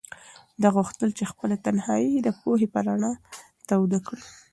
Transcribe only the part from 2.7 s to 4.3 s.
په رڼا توده کړي.